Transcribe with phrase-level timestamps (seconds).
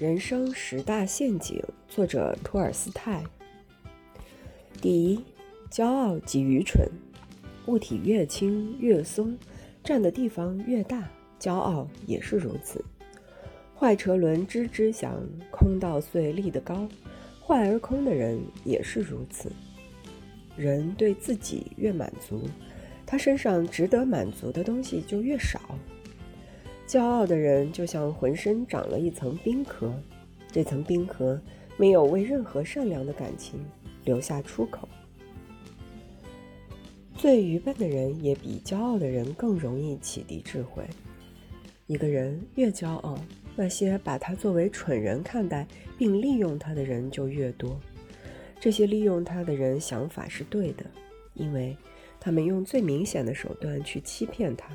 [0.00, 3.22] 人生十大陷阱，作者托尔斯泰。
[4.80, 5.20] 第一，
[5.70, 6.88] 骄傲即愚蠢。
[7.66, 9.36] 物体越轻越松，
[9.84, 11.06] 占的地方越大，
[11.38, 12.82] 骄傲也是如此。
[13.78, 15.20] 坏车轮吱吱响，
[15.50, 16.88] 空到穗立得高，
[17.46, 19.52] 坏而空的人也是如此。
[20.56, 22.48] 人对自己越满足，
[23.04, 25.60] 他身上值得满足的东西就越少。
[26.90, 29.94] 骄傲的人就像浑身长了一层冰壳，
[30.50, 31.40] 这层冰壳
[31.76, 33.64] 没有为任何善良的感情
[34.04, 34.88] 留下出口。
[37.14, 40.82] 最愚笨的人也比骄傲的人更容易启迪智慧。
[41.86, 43.16] 一个人越骄傲，
[43.54, 45.64] 那些把他作为蠢人看待
[45.96, 47.80] 并利用他的人就越多。
[48.58, 50.84] 这些利用他的人想法是对的，
[51.34, 51.76] 因为
[52.18, 54.72] 他们用最明显的手段去欺骗他，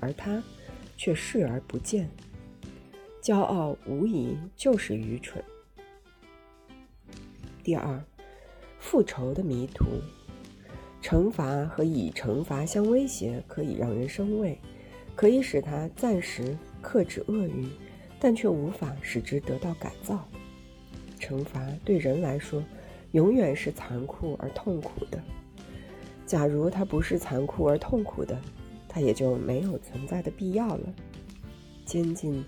[0.00, 0.42] 而他。
[0.98, 2.10] 却视而不见，
[3.22, 5.42] 骄傲无疑就是愚蠢。
[7.62, 8.02] 第二，
[8.80, 9.86] 复仇的迷途，
[11.00, 14.58] 惩罚和以惩罚相威胁，可以让人生畏，
[15.14, 17.68] 可以使他暂时克制恶欲，
[18.18, 20.28] 但却无法使之得到改造。
[21.20, 22.60] 惩罚对人来说，
[23.12, 25.22] 永远是残酷而痛苦的。
[26.26, 28.36] 假如它不是残酷而痛苦的。
[28.98, 30.92] 它也就没有存在的必要了。
[31.84, 32.44] 监禁，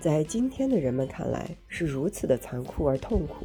[0.00, 3.44] 在今天的人们看来是如此的残酷而痛苦，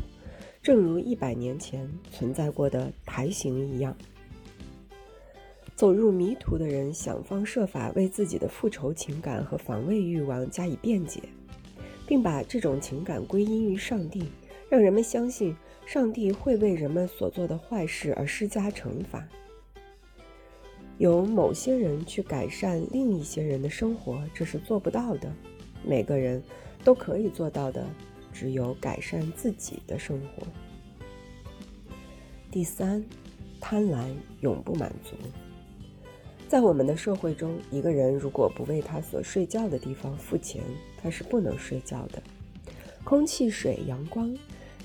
[0.63, 3.93] 正如一百年前存在过的台刑一样。
[5.75, 11.23] 走入迷途的人想方设法为自己的复仇情感和防卫欲望加以辩解，
[12.07, 14.29] 并把这种情感归因于上帝，
[14.69, 15.53] 让人们相信
[15.85, 19.27] 上帝会为人们所做的坏事而施加惩罚。
[20.97, 25.29] 由某些人去改善另一些人的生活，这是做不到的。
[25.83, 26.41] 每个人
[26.85, 27.85] 都可以做到的，
[28.31, 30.47] 只有改善自己的生活。
[32.49, 33.03] 第三，
[33.59, 34.05] 贪婪
[34.39, 35.16] 永不满足。
[36.47, 40.63] 在我们的社会中，一个人如果不为他所睡觉的地方付钱，
[41.01, 42.23] 他是不能睡觉的。
[43.03, 44.33] 空气、水、阳光，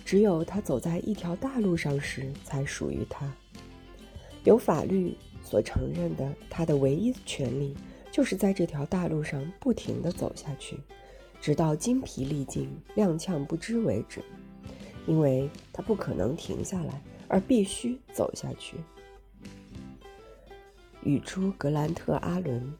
[0.05, 3.33] 只有他走在一条大路上时才属于他。
[4.43, 5.15] 有法律。
[5.43, 7.75] 所承认的，他的唯一权利
[8.13, 10.79] 就是在这条大路上不停地走下去，
[11.41, 14.23] 直到精疲力尽、踉跄不知为止，
[15.07, 18.77] 因为他不可能停下来，而必须走下去。
[21.03, 22.73] 语出格兰特·阿伦：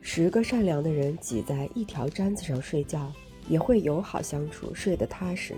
[0.00, 3.12] 十个善良的人挤在一条毡子上睡觉，
[3.48, 5.54] 也会友好相处，睡得踏实；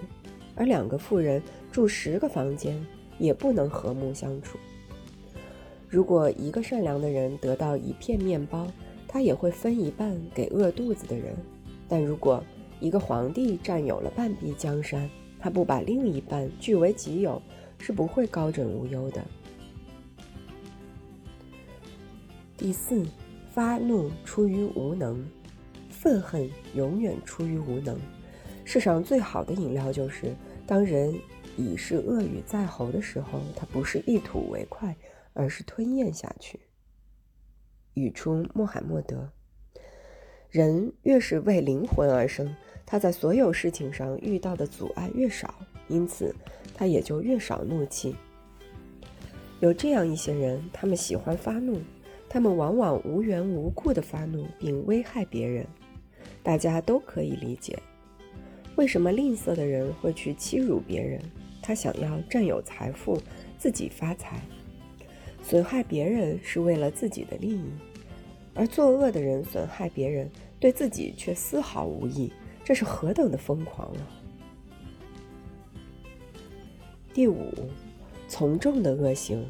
[0.56, 2.84] 而两个富人住十个房间，
[3.18, 4.58] 也不能和睦相处。
[5.90, 8.64] 如果一个善良的人得到一片面包，
[9.08, 11.34] 他也会分一半给饿肚子的人；
[11.88, 12.40] 但如果
[12.78, 17.42] 一个皇帝占有了半壁江山，他不把另一半据为己有，
[17.76, 19.20] 是不会高枕无忧的。
[22.56, 23.04] 第四，
[23.50, 25.28] 发怒出于无能，
[25.88, 27.98] 愤恨永远出于无能。
[28.64, 30.36] 世上最好的饮料就是，
[30.68, 31.12] 当人
[31.56, 34.94] 已是恶语在喉的时候，他不是一吐为快。
[35.32, 36.60] 而是吞咽下去。
[37.94, 39.30] 语出穆罕默德。
[40.48, 42.54] 人越是为灵魂而生，
[42.84, 45.54] 他在所有事情上遇到的阻碍越少，
[45.88, 46.34] 因此
[46.74, 48.16] 他也就越少怒气。
[49.60, 51.80] 有这样一些人，他们喜欢发怒，
[52.28, 55.64] 他们往往无缘无故的发怒并危害别人。
[56.42, 57.78] 大家都可以理解，
[58.76, 61.20] 为什么吝啬的人会去欺辱别人？
[61.62, 63.20] 他想要占有财富，
[63.58, 64.40] 自己发财。
[65.42, 67.64] 损害别人是为了自己的利益，
[68.54, 74.02] 而作恶的人损害别人，对自己却丝毫无益，这是何等的疯狂啊！
[77.12, 77.52] 第五，
[78.28, 79.44] 从众的恶行，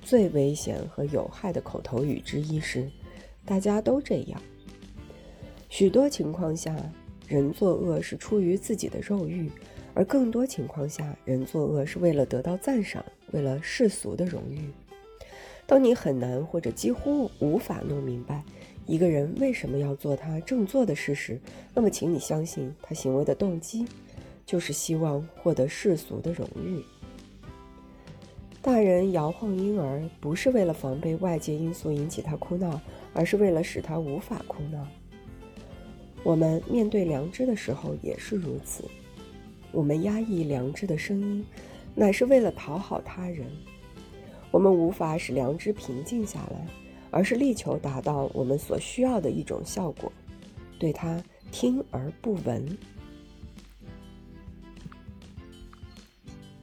[0.00, 2.90] 最危险和有害的口头语之一是
[3.44, 4.40] “大家都这样”。
[5.68, 6.74] 许多情况下，
[7.28, 9.50] 人作恶是出于自己的肉欲，
[9.92, 14.70] 而更多情况下，人作恶是为了得到赞赏，为了世俗的荣誉。
[15.66, 18.42] 当你很难或者几乎无法弄明白
[18.86, 21.40] 一个人为什么要做他正做的事时，
[21.72, 23.86] 那么请你相信他行为的动机
[24.44, 26.82] 就是希望获得世俗的荣誉。
[28.60, 32.80] 大人摇晃婴儿不是为了防备外界因素引起他哭闹，
[33.14, 34.86] 而是为了使他无法哭闹。
[36.22, 38.84] 我们面对良知的时候也是如此，
[39.72, 41.44] 我们压抑良知的声音，
[41.94, 43.46] 乃是为了讨好他人。
[44.52, 46.66] 我们无法使良知平静下来，
[47.10, 50.12] 而是力求达到我们所需要的一种效果，
[50.78, 51.20] 对它
[51.50, 52.78] 听而不闻，